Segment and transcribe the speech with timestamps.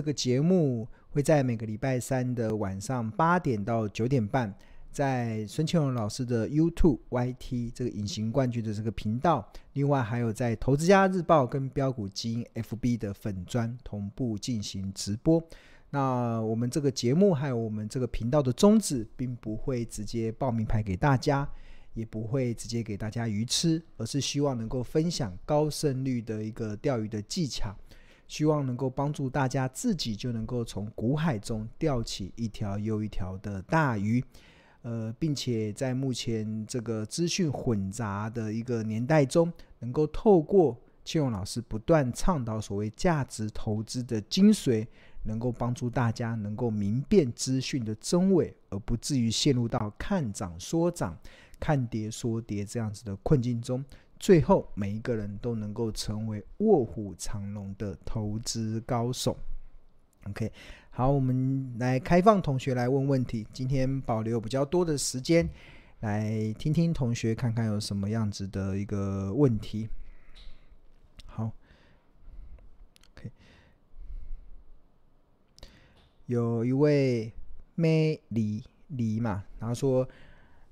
[0.00, 4.50] 这个节目会在每个礼拜三的晚上八点到九点半，
[4.90, 15.38] 在孙庆荣老师的 YouTube YT 这个隐形冠军的这个频道，另外还有在投资家日报跟标股基因 FB 的粉专同步进行直播。
[15.90, 21.46] 那我们这个节目还有我们这个频道的宗旨，并不会直接报名牌给大家，
[21.92, 27.76] 也不会直接给大家鱼吃，而是希望能够分享高胜率的一个钓鱼的技巧，
[28.30, 34.24] 希望能够帮助大家自己就能够从股海中钓起一条又一条的大鱼，
[34.82, 44.86] 呃，并且在目前这个资讯混杂的一个年代中，能够透过庆荣老师不断倡导所谓价值投资的精髓。
[45.22, 51.14] 能够帮助大家能够明辨资讯的真伪，而不至于陷入到看涨说涨、
[51.58, 53.84] 看跌说跌这样子的困境中。
[54.20, 59.34] 最后，每一个人都能够成为卧虎藏龙的投资高手。
[60.24, 60.52] OK，
[60.90, 63.46] 好，我们来开放同学来问问题。
[63.50, 65.48] 今天保留比较多的时间，
[66.00, 69.88] 来听听同学看看有什么样子的一个问题。
[71.24, 71.50] 好
[73.16, 73.32] ，OK，
[76.26, 77.32] 有一位
[77.74, 80.06] 美丽丽嘛，然后说，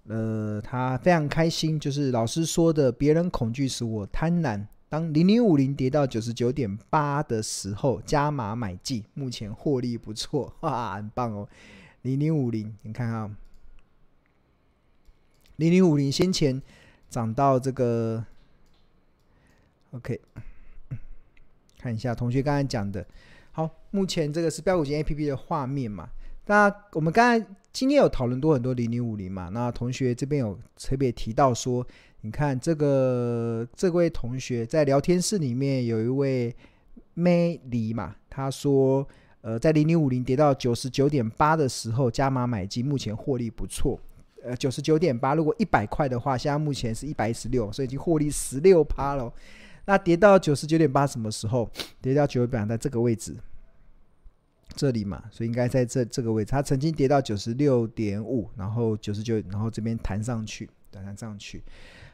[0.09, 4.67] 呃，他非常开心，就是老师说的，别人恐惧使我贪婪。
[4.89, 11.47] 当零零五零跌到九十九点八的时候，加码买进，目前获利不错，哇，很棒哦。
[12.03, 13.31] 零零五零，你看啊，
[15.57, 16.63] 零零五零先前
[17.11, 18.25] 涨到这个
[19.91, 20.19] ，OK，
[21.79, 23.07] 看一下同学刚才讲的。
[23.53, 26.09] 好，目前这个是标股型 APP 的画面嘛？
[26.49, 29.51] 那我们刚才今天有讨论多很多零零五零嘛？
[29.53, 31.87] 那同学这边有特别提到说，
[32.23, 36.57] 你看这个这位同学在聊天室里面有一位
[37.15, 39.07] May 李嘛，他说，
[39.43, 44.01] 呃，在零零五零跌到九十九点八的时候加码买进，目前获利不错。
[44.43, 49.31] 呃，九十九点八，如果一百块的话，现在目前是一百一十六，所以已经获利十六趴了。
[49.85, 51.69] 那跌到九十九点八什么时候？
[52.01, 53.37] 跌到九百，在这个位置，
[54.79, 56.53] 这里嘛，所以应该在这这个位置。
[56.53, 61.65] 它曾经跌到九十六点五，然后九十九，然后这边弹上去，弹上去。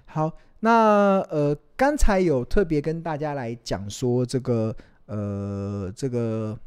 [0.06, 6.58] 好，那呃，刚才有特别跟大家来讲说，这个呃，这个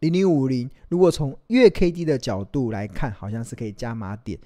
[0.00, 4.36] 零零五零，如果从月 K D 的角度来看，好像是可以加码点，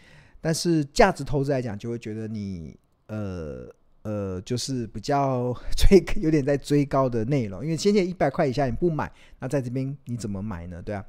[0.43, 2.77] 但是价值投资来讲，就会觉得你
[3.07, 3.75] 呃。
[4.07, 10.81] 呃，就是比较 追，有点在追高的内容，因为先前一百块以下你不买，那在这边你怎么买呢？
[10.81, 11.05] 对啊，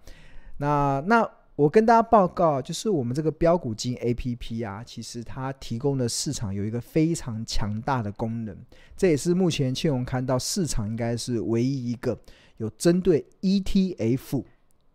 [0.57, 8.57] 那那我跟大家报告，就是我们这个标股金 APP 啊，其实它提供的市场有一个非常强大的功能，
[8.95, 12.19] 这也是目前庆荣看到市场应该是唯一一个
[12.57, 14.43] 有针对 ETF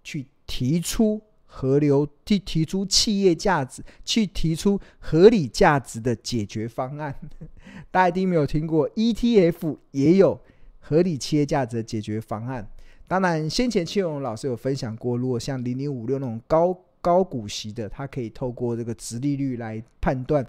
[0.02, 1.22] 去提出。
[1.54, 7.14] 河流提提出企业价值，去提出合理价值的解决方案。
[7.92, 10.40] 大家一定没有听过 ETF 也有
[10.80, 12.66] 合理企业价值的解决方案。
[13.06, 20.44] 当然，先前庆荣老师有分享过，如果像零零五六那种高高股息的，它可以透过这个殖利率来判断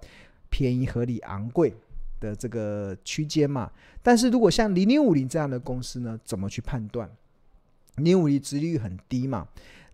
[0.49, 1.73] 便宜、合理、昂贵
[2.21, 3.69] 的这个区间嘛。
[4.01, 7.09] 但是如果像零零五零这样的公司呢，怎么去判断？
[7.97, 9.45] 零五零殖利率很低嘛。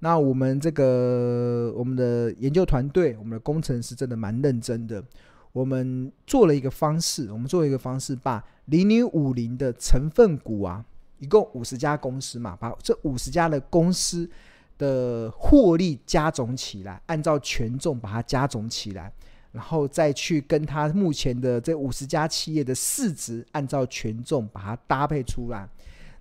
[0.02, 5.04] 那我们这个我们的研究团队，我们的工程师真的蛮认真的。
[5.52, 10.86] 我们做了一个方式，我们做了一个方式，把零零五零的成分股啊，
[11.18, 14.30] 一共五十家公司嘛，把这五十家的公司
[14.78, 19.12] 的获利加总起来，按照权重把它加总起来，
[19.52, 25.68] 然后再去跟它目前的这五十家企业的市值按照权重把它搭配出来，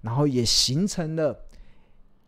[0.00, 1.44] 然后也形成了。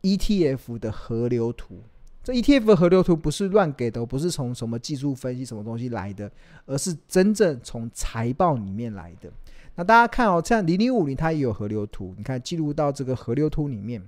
[0.03, 1.83] ETF 的河流图，
[2.23, 6.31] 这 ETF 的河流图不是乱给的，不是从什么技术分析什么东西来的，
[6.67, 9.31] 而是真正从财报里面来的。
[9.77, 14.03] 那大家看哦，像零零五零它也有河流图，你看记录到这个河流图里面，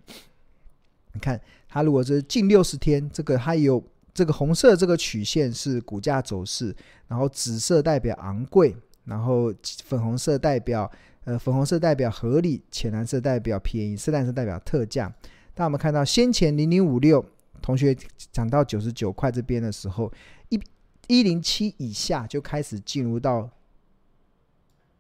[1.12, 3.82] 你看它如果是近六十天，这个它有
[4.12, 6.75] 这个红色这个曲线是股价走势，
[7.08, 9.52] 然后紫色代表昂贵，然后
[9.84, 10.90] 粉红色代表
[11.25, 15.11] 呃粉红色代表合理，浅蓝色代表便宜，深蓝色代表特价。
[15.54, 17.25] 当我们看到先前零零五六
[17.60, 17.94] 同学
[18.32, 20.10] 涨到九十九块这边的时候，
[20.49, 20.60] 一
[21.08, 23.50] 一零七以下就开始进入到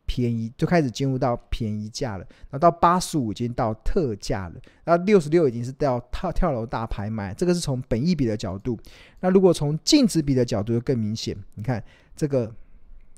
[0.04, 2.26] 便宜，就开始进入到便宜价了。
[2.50, 7.32] 然后到八十五已经到特价了，然后六十六已经是到跳跳楼大拍卖。
[7.32, 8.78] 这个是从本益比的角度。
[9.20, 11.36] 那如果从净值比的角度就更明显。
[11.54, 11.82] 你看
[12.14, 12.54] 这个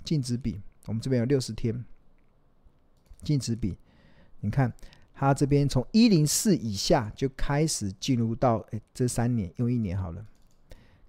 [0.05, 1.85] 净值比，我们这边有六十天
[3.23, 3.77] 净值比，
[4.41, 4.73] 你看。
[5.15, 10.25] 它这边从一零四以下就开始进入到，哎，这三年用一年好了，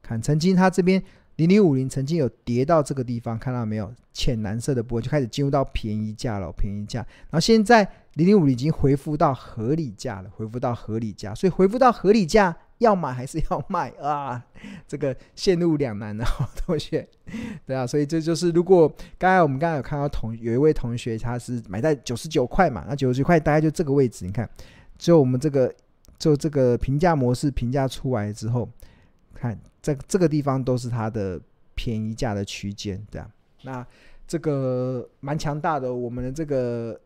[0.02, 1.02] 看曾经它这边
[1.38, 3.94] 零零五零曾经有跌到这个地方，看到没有？
[4.14, 7.00] 浅蓝色的波就开始进入到便宜价了，便宜价。
[7.30, 12.56] 然后现在零零五零已经恢复到合理价了，恢复到合理价，所以恢复到合理价。
[12.80, 14.46] 要买还是要卖啊？
[14.88, 16.24] 这个陷入两难的
[16.56, 17.08] 同学，
[17.66, 18.88] 对啊，所以这就是如果
[19.18, 24.48] 刚才我们刚才有看到同有一位同学他是买在九十九块嘛，那九十九块大概就这个位置，你看，
[24.98, 25.74] 就我们这个
[26.20, 28.70] 就这个评价模式评价出来之后，
[29.34, 31.42] 看这这个地方都是它的
[31.74, 33.30] 便宜价的区间，对啊，
[33.64, 33.88] 那
[34.28, 37.00] 这个蛮强大的，我们的这个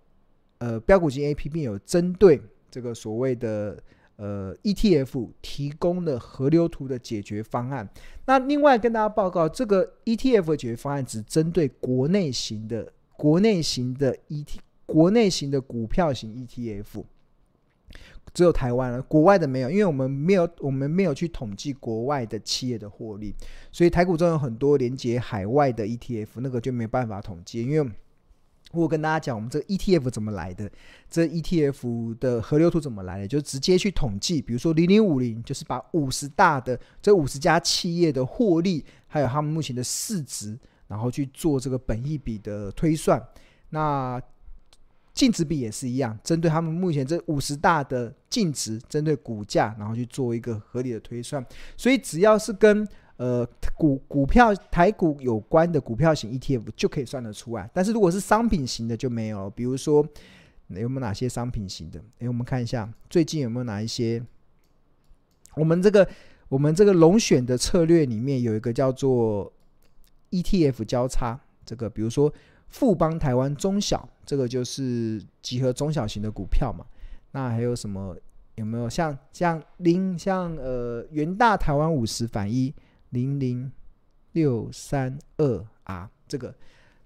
[0.58, 3.82] 呃标股金 APP 有针对这个所谓的。
[4.22, 7.88] 呃，ETF 提供了河流图的解决方案。
[8.26, 17.06] 那另外跟大家报告，这个 ETF 的解决方案只针对国内型的、国内型的 ET、国内型的股票型 ETF，
[18.34, 23.34] 只有台湾了，国外的没有，因为我们没有，我们没有去统计国外的企业的获利，
[23.72, 27.90] 所以台股中有很多连接海外的 ETF，那个就没办法统计，因为。
[28.72, 30.70] 我跟大家讲，我们这个 ETF 怎么来的？
[31.10, 33.28] 这 ETF 的河流图怎么来的？
[33.28, 40.58] 就直接去统计，比如说零零五零，就是把五十大的这五十家企业的获利，还有他们目前的市值，
[40.88, 43.20] 然后去做这个本益比的推算。
[43.70, 44.22] 那
[45.14, 51.44] 净值比也是一样，针对他们目前这五十大的净值，针对股价，然后去做一个合理的推算。
[51.76, 52.88] 所以只要是跟
[53.20, 53.46] 呃，
[53.76, 59.50] 股股票台股有关的股票型 ETF 就可以算得出来，但是如果是商品型的就没有。
[59.50, 60.02] 比如说，
[60.70, 62.02] 有没有哪些商品型的？
[62.20, 64.24] 哎，我们看一下最近有没有哪一些？
[65.56, 66.08] 我们这个
[66.48, 69.52] 我们这个龙选的策略里面有一个叫做
[70.32, 72.34] ETF 交叉，这个比如说
[72.70, 76.86] 富邦台湾中小，这个就是集合中小型的股票嘛。
[77.32, 78.16] 那还有什么？
[78.56, 82.74] 有没有像像零像呃元大台湾五十反一？
[83.10, 83.72] 零零
[84.34, 86.56] 六三二 R，这个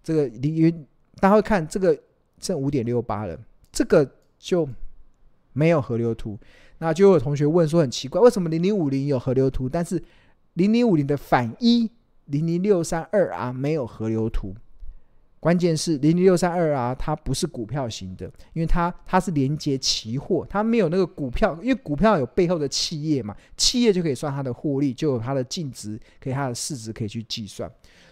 [0.04, 0.86] 这个零元，
[1.20, 1.98] 大家会看这个
[2.40, 3.40] 剩五点六八了，
[3.72, 4.68] 这个就
[5.54, 6.38] 没有河流图。
[6.80, 10.04] 那就有同学问说很奇怪，为什么零零五零有河流图，但是
[10.54, 11.90] 零零五零的反一
[12.26, 14.54] 零零六三二 R 没有河流图？
[15.44, 27.70] 关键是零零六三二啊，它不是股票型的，因为它它是连接期货，它没有那个股票，因为股票有背后的企业嘛，企业就可以算它的获利，就有它的净值，可以它的市值可以去计算，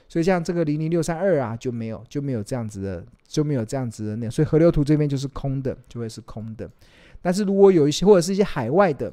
[0.09, 6.69] 所以像这个零零六三二啊就没有就没有这样子的就没有这样子的那，所以河流图这边就是空的，就会是空的。
[7.21, 9.09] 但是如果有一些或者是一些海外的，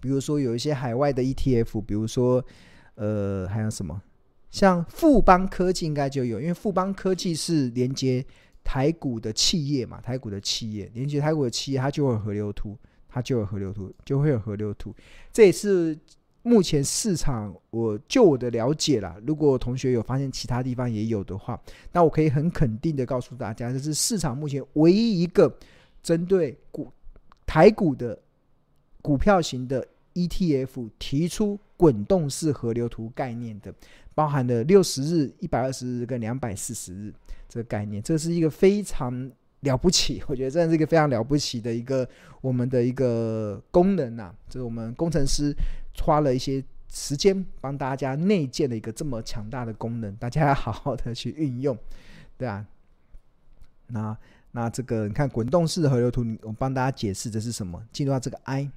[0.00, 2.44] 比如说有一些海外的 ETF，比如说
[2.96, 4.02] 呃还有什么？
[4.50, 8.24] 像富邦科技应该就有，因为富邦科技是连接
[8.64, 12.76] 台股的企业嘛，台股的企业连接台股的企业，它就会有河流图，
[13.08, 14.94] 它就有河流图，就会有河流图。
[15.32, 15.96] 这也是
[16.42, 19.16] 目前市场我就我的了解啦。
[19.26, 21.60] 如果同学有发现其他地方也有的话，
[21.92, 25.54] 那我可以很肯定的告诉大家，这是市场目前唯一一个
[26.02, 26.90] 针对股
[27.46, 28.18] 台股的
[29.02, 33.74] 股票型的 ETF 提出滚动式河流图概念的。
[34.12, 37.14] 包含了六十日、一百二十日跟两百四十日
[37.48, 42.06] 这个概念，这是一个非常了不起， 我觉得真的是一个非常了不起的一个
[42.42, 44.34] 我们的一个功能呐、啊。
[44.48, 45.54] 这是我们工程师
[46.02, 51.78] 花了一些时间帮大家内建的一个这么强大的功能，大家要好好的去运用，
[52.36, 52.66] 对啊。
[53.86, 54.14] 那
[54.50, 57.82] 那这个你看滚动式的河流图，我帮大家解释这是什么？
[57.90, 58.70] 进入到这个 I，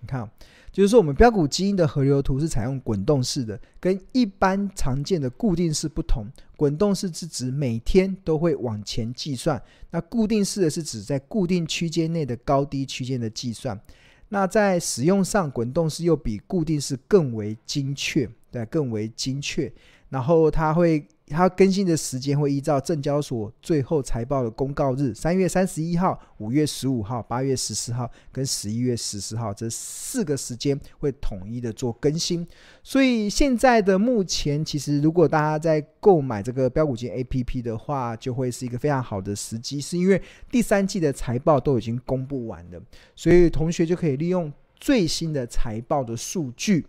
[0.00, 0.28] 你看。
[0.70, 6.26] 就是说，我们标股基因的河流图是采用滚动式的，跟一般常见的固定式不同。
[6.56, 13.80] 滚动式是指每天都会往前计算，那固定式的是指在固定区间内的高低区间的计算。
[14.28, 19.72] 那在使用上，滚动式又比固定式更为精确，对，更为精确。
[20.10, 21.04] 然后它会。
[21.28, 32.46] 它更新的时间会依照证交所最后财报的公告日，三月三十一号、五月十五号、八月十四号跟十一月十四号这四个时间会统一的做更新。
[32.82, 40.20] 所以现在的目前，其实如果大家在购买这个标股金 APP 的话，就会是一个非常好的时机，是因为
[40.50, 42.82] 第三季的财报都已经公布完了，
[43.14, 46.86] 所以同学就可以利用最新的财报的数据，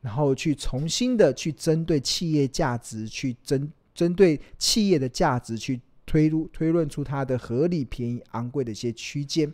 [0.00, 3.70] 然后去重新的去针对企业价值去针。
[3.94, 9.52] 针对企业的价值去推入推论出它的合理、便宜、昂贵的一些区间。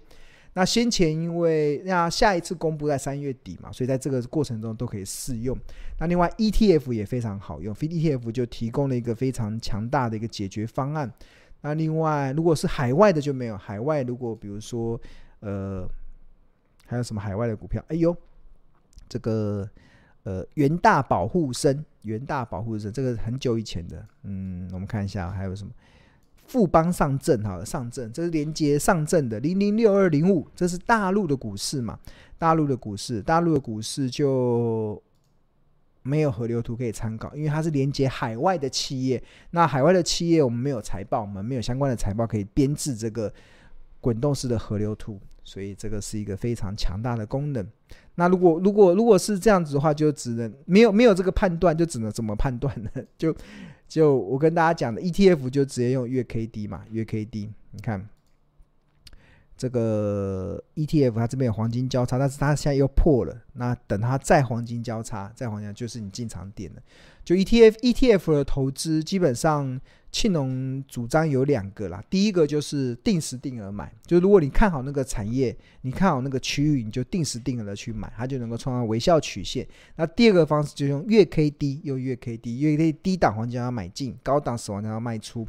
[0.54, 5.56] 那先前因为那下一次公布在三月底嘛，所以在这个过程中都可以试用。
[6.00, 11.12] 那另外 ETF 也非常好用，ETF 就提供了一个非常强大的一个解决方案。
[11.60, 15.00] 那另外如果是海外的就没有，海外如果比如说
[15.40, 15.88] 呃，
[16.86, 17.84] 还有什么海外的股票？
[17.88, 18.16] 哎呦，
[19.08, 19.68] 这个
[20.24, 25.70] 呃元大保护生，元大保护生，这个很久以前的，嗯，我们看一下还有什么
[26.46, 31.98] 富邦上证，好了，上证，这是连接上证的零零六二零五，这是大陆的股市嘛？
[32.38, 35.02] 大陆的股市，大陆的股市就。
[36.02, 39.22] 没有河流图可以参考，因为它是连接海外的企业。
[39.50, 43.30] 那海外的企业，我们没有财报，我们没有相关的财报可以编制这个
[44.00, 47.66] 滚动式的河流图，所以这个是一个非常强大的功能。
[48.18, 52.90] 那如果如果如果是这样子的话，就只能没有没有这个判断，就只能怎么判断呢？
[53.16, 53.32] 就
[53.86, 58.06] 就我跟大家讲的 ETF 就直接用月 K D 嘛，月 K D，你看。
[59.58, 63.36] 这个 ETF 它这边有黄金交叉，但是它现在又破了。
[63.54, 66.80] 那等它再黄金交叉，再黄金就是你进场点了。
[67.24, 69.78] 就 ETF ETF 的投资，基本上
[70.10, 72.02] 庆隆主张有两个啦。
[72.08, 79.66] 第一个就是定时定额买，就是如果你看好那个产业，你看好那个区域，你就定时定额的去买，它就能够创造微笑曲线。
[79.96, 85.44] 那第二个方式就用月 K D，用月 K D，月 K D 低档黄金要买进，高档死亡要卖出。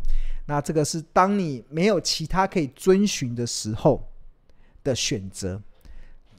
[0.49, 4.03] 那这个是当你没有其他可以遵循的时候
[4.83, 5.61] 的选择。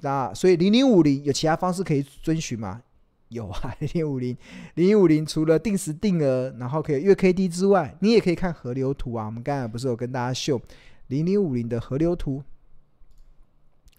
[0.00, 2.82] 那所以零零五零有其他方式可以遵循吗？
[3.28, 4.36] 有啊， 零零五零
[4.74, 9.26] 零零五零除了定时定额，然后可以月 K D 之外，你也可以看河流图啊。
[9.26, 10.60] 我们刚才不是有跟大家秀
[11.06, 12.42] 零零五零的河流图？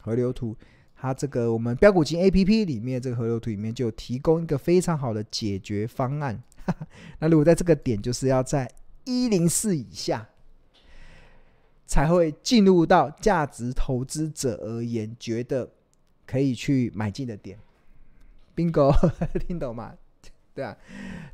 [0.01, 0.57] 河流图，
[0.93, 6.43] 它这个我们标股金 A P P 里面这个河流图里面就提供一个非常好的解决方案。
[7.19, 8.69] 那如果在这个点，就是要在
[9.03, 10.29] 一零四以下，
[11.85, 15.69] 才会进入到价值投资者而言觉得
[16.25, 17.57] 可以去买进的点。
[18.55, 18.93] Bingo，
[19.47, 19.93] 听懂吗？
[20.53, 20.77] 对啊。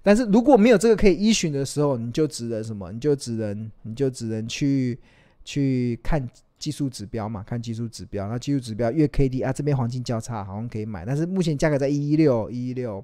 [0.01, 2.91] 但是如果没有这个可以依循的时候，你就只能什么？
[2.91, 4.97] 你就只能你就只能去
[5.43, 8.27] 去看技术指标嘛，看技术指标。
[8.29, 13.03] 那技术指标月 K D 啊，这边黄金交叉好像可以买，但是目前价格在一一六一一六，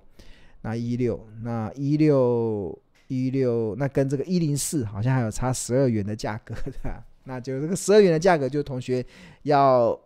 [0.61, 2.79] 那一一六那一六。
[3.07, 9.05] 一六，那跟这个一零四好像还有差十二元的价格的， 那就这个十二元的价格，就同学
[9.43, 9.99] 要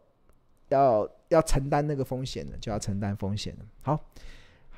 [0.70, 3.66] 要要承担那个风险的，就要承担风险的。
[3.84, 4.00] 好，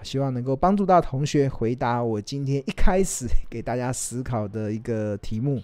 [0.04, 5.62] 希望能够帮助到同学回答我今天一开始给大家思考的一个题目。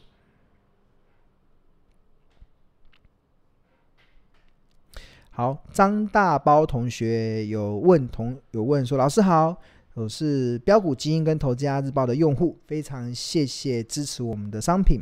[5.29, 9.55] 好，张大包同学有问同有问说，老师好。
[9.95, 14.99] 我是标股基因跟投资家日报的用户，非常谢谢支持我们的商品。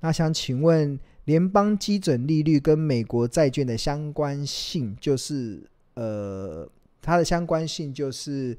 [0.00, 5.62] 那想请问，联邦基准利率跟美国债券的相关性，就是
[5.94, 6.68] 呃，
[7.00, 8.58] 它的相关性就是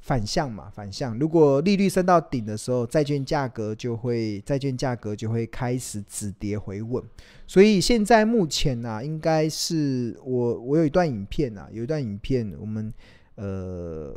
[0.00, 0.68] 反向嘛？
[0.74, 7.00] 反向，如果利率升到顶的时候，债券价格就会债券价格就会开始止跌回稳。
[7.46, 12.92] 所以现在目前呢、应该是我我有一段影片啊，有一段影片，我们
[13.36, 14.12] 呃。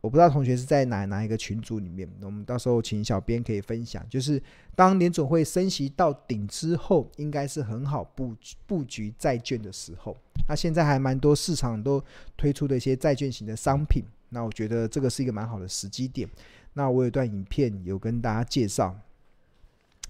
[0.00, 4.04] 我不知道同学是在哪哪一个群组里面，我们到时候请小编可以分享。
[4.08, 4.40] 就是
[4.76, 8.34] 当联总会升息到顶之后，应该是很好布
[8.66, 10.16] 布局债券的时候。
[10.48, 12.02] 那现在还蛮多市场都
[12.36, 16.28] 推出的一些债券型的商品，那我觉得这个是一个蛮好的时机点。
[16.74, 18.96] 那我有段影片有跟大家介绍，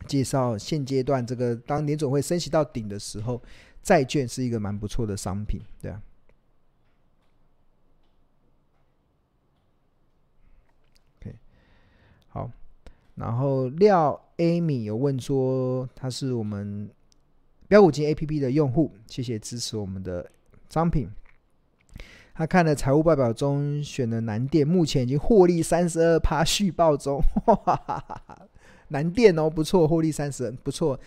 [0.06, 3.42] 介绍现阶段这个当联总会升息到顶的时候，
[3.82, 6.02] 债券是一个蛮不错的商品，对啊。
[12.28, 12.50] 好，
[13.14, 16.88] 然后廖 Amy 有问说，他是我们
[17.66, 20.30] 标股金 APP 的用户，谢谢支持我们的
[20.68, 21.08] 商品。
[22.34, 27.20] 他看了财务报表中选的南电，目前已经获利三十二趴续报中，
[28.88, 30.98] 南电哦，不错，获利三十，不错。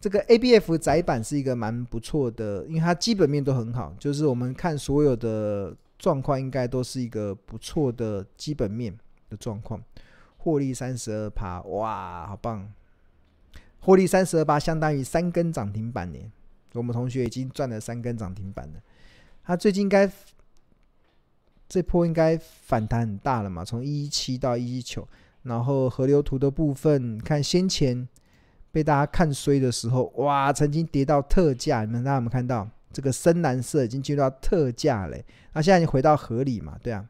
[0.00, 8.96] 这个 ABF 载板是一个蛮不错的，因为它基本面都很好，就是我们看所有的状况，应该都是一个不错的基本面
[9.30, 9.82] 的状况。
[10.42, 12.68] 获利三十二趴，哇，好棒！
[13.78, 16.18] 获利三十二趴，相当于三根涨停板呢。
[16.72, 18.80] 我们同学已经赚了三根涨停板了。
[19.44, 20.10] 他最近应该
[21.68, 23.64] 这波应该反弹很大了嘛？
[23.64, 25.06] 从一一七到一一九，
[25.44, 28.08] 然后河流图的部分，看先前
[28.72, 32.68] 被大家看衰的时候，哇，曾经跌到特价，你们大家有没有看到？
[32.92, 35.24] 这个深蓝色已经进入到特价嘞。
[35.52, 36.76] 那现在已经回到合理嘛？
[36.82, 37.08] 对啊，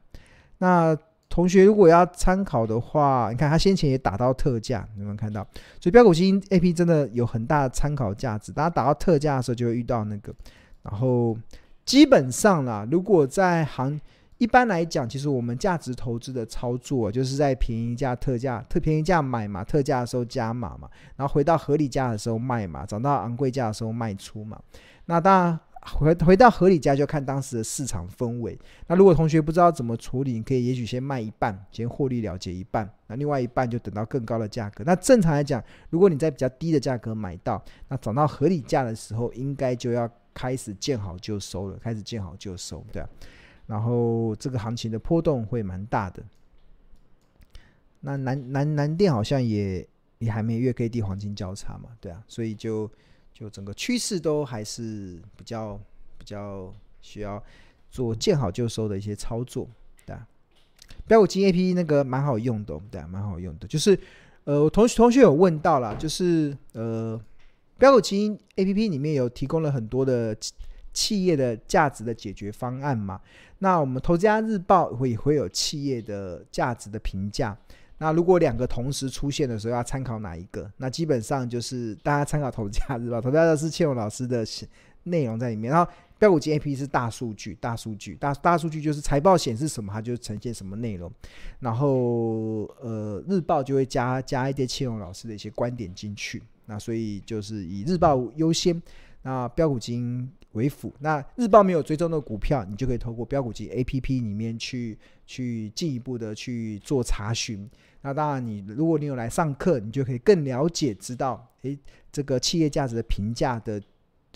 [0.58, 0.98] 那。
[1.32, 5.42] 同学，如果要参考的话，你看他先前也打到特价，有没有看到？
[5.80, 8.52] 所以标股金 A P 真的有很大的参考价值。
[8.52, 10.30] 大家打到特价的时候，就会遇到那个。
[10.82, 11.34] 然后
[11.86, 13.98] 基本上啦，如果在行
[14.36, 20.86] 一般来讲，其实我们价值投资的操作，就是在便宜价、特价、特便宜价买嘛，特价的时候加码嘛，
[21.16, 24.60] 然后回到合理价的时候卖嘛，涨到昂贵价的时候卖出嘛。
[25.06, 28.58] 那当然，回回到合理价就看当时的市场氛围。
[28.86, 34.84] 那如果同学不知道怎么处理，你可以也许先卖一半，先获利了结一半，那另外一半就等到更高的价格。
[34.84, 43.08] 那正常来讲，如果你在比较低的价格买到，那涨到合理价的时候，应该就要开始见好就收了，开始见好就收，对啊。
[43.66, 46.22] 然后这个行情的波动会蛮大的。
[48.00, 49.86] 那南南南电好像也
[50.18, 52.90] 也还没月 K D 黄金交叉嘛，对啊，所以就
[53.32, 55.78] 就整个趋势都还是比较
[56.18, 57.42] 比较需要
[57.90, 59.68] 做见好就收的一些操作，
[60.06, 60.26] 对啊。
[61.06, 63.66] 标股金 A P P 那个蛮好用的，对，蛮好用的。
[63.66, 63.98] 就是
[64.44, 67.20] 呃，我同学同学有问到啦，就是呃，
[67.78, 70.36] 标股金 A P P 里面有提供了很多的
[70.92, 73.20] 企业的价值的解决方案嘛。
[73.58, 77.56] 那我们投资家日报会会有企业的价值的评价。
[78.02, 80.68] 那如果两个同时出现的时候，要参考哪一个？
[80.76, 84.44] 那基本上就是大家参考《投资家日报》，《投资家日》是倩蓉老师的
[85.04, 85.71] 内容在里面。
[85.73, 91.09] 然后标股金 A P 是大数据，大数据，大大数据就是财报显示什么，它就呈现什么内容。
[91.61, 96.42] 然后呃，日报就会加加一些倩蓉老师的一些观点进去。
[96.66, 98.82] 那所以就是以日报优先，
[99.23, 100.92] 那标股金为辅。
[101.00, 107.68] 那日报没有追踪的股票，你就可以透过标股金 A P P 里面去去进一步的去做查询。
[108.00, 111.78] 那当然，你如果你有来上课，你就可以更了解，知道诶，
[112.11, 113.80] 这个企业价值的评价的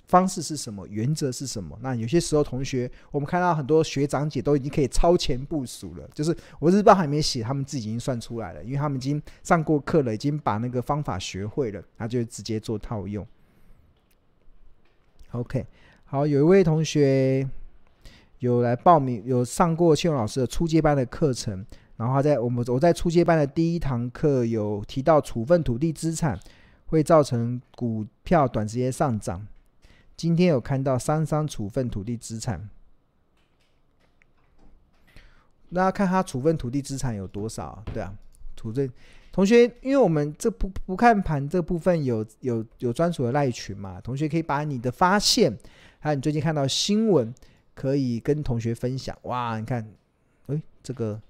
[0.06, 1.76] 方式是什么，原则是什么。
[1.82, 13.26] 那有些时候，同学我们看到很多学长姐都已经可以超前部署了，就是我日报还没写，他们自己已经算出来了，因为他们已经上过课了，已经把那个方法学会了，他就直接做套用。
[15.32, 15.66] OK，
[16.08, 17.44] 好，有一位同学
[18.38, 21.66] 有来报名，有上过倩蓉老师的初阶班的课程。
[21.96, 26.38] 然后在我们我在初阶班的第一堂课有提到处分土地资产
[26.86, 29.44] 会造成股票短时间上涨。
[30.16, 32.68] 今天有看到三商处分土地资产，
[35.70, 37.82] 那要看他处分土地资产有多少？
[37.92, 38.14] 对啊，
[38.54, 38.88] 处分
[39.32, 45.52] 同学，因为我们这不不看盘这部分有有有专属的赖群嘛，同学可以把你的发现
[45.98, 47.34] 还有你最近看到新闻
[47.74, 49.16] 可以跟同学分享。
[49.22, 49.86] 哇，你看，
[50.46, 51.20] 哎，这个。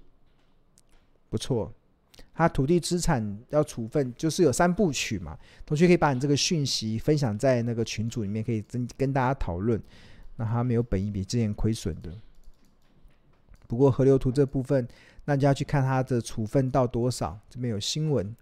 [1.29, 1.71] 不错，
[2.33, 5.37] 他土地资产要处分，就是有三部曲嘛。
[5.67, 9.79] 同学可以把你这个讯息分享在那个群组里面，可以跟跟大家讨论。
[10.37, 12.17] 那他没有本益比之前亏损的，
[13.67, 14.87] 不过河流图这部分，
[15.25, 17.39] 那就要去看他的处分到多少。
[17.51, 18.35] 这边有新闻，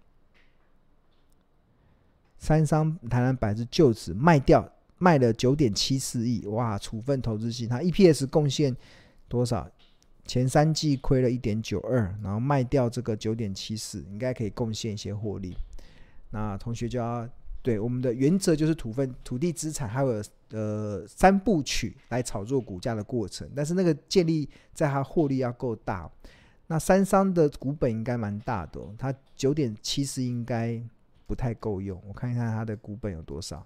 [2.37, 4.71] 三商台南百之旧址卖掉，
[5.05, 6.79] 卖了九点七四亿，哇！
[6.79, 8.75] 处分投资性，他 EPS 贡献
[9.27, 9.69] 多少？
[10.25, 15.55] 前三季亏了一点九二，然后卖掉这个九点七四，应该可以贡献一些获利。
[16.31, 17.29] 那同学就要
[17.61, 26.09] 对我们的原则就是土分土地资产还有呃三部曲来炒作股价的过程，但是那个建立在它获利要够大。
[26.65, 30.81] 那三商的股本应该蛮大的，它九点七四应该
[31.27, 32.01] 不太够用。
[32.07, 33.63] 我看一看它的股本有多少，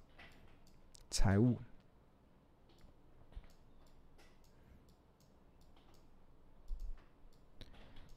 [1.10, 1.58] 财务。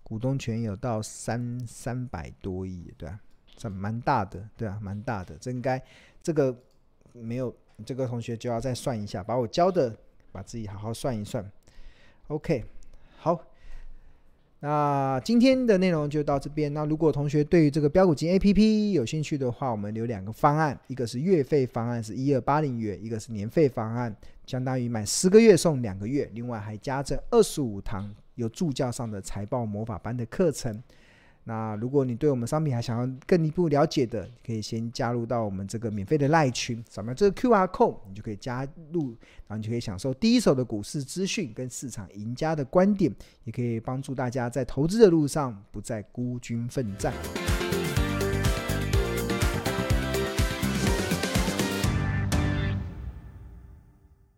[0.03, 3.19] 股东权有到三三百多亿，对啊，
[3.57, 5.39] 这蛮大的，对啊，蛮大的。
[5.39, 5.83] 这应该
[6.23, 6.55] 这个
[7.13, 7.55] 没有
[7.87, 9.97] 这个同学就要再算一下，把我教的
[10.31, 11.51] 把自己好好算一算。
[12.27, 12.63] OK，
[13.17, 13.43] 好，
[14.65, 16.73] 那今天的内容就到这边。
[16.73, 24.15] 那如果同学对于这个标股金 APP 有兴趣的话，我们有两个方案，一个是月费方案是一二八零元，一个是年费方案，
[24.47, 28.15] 相当于买十个月送两个月，另外还加赠二十五堂。
[28.37, 30.81] 有助教上的财报魔法班的课程。
[31.45, 39.09] 那如果你对我们商品还想要更一步了解的，可以先加入到我们这个免费的赖群，扫描这个 QR code，你就可以加入，
[39.47, 43.13] 然后你就可以享受第一手的股市资讯跟市场赢家的观点，
[43.45, 47.13] 也可以帮助大家在投资的路上不再孤军奋战。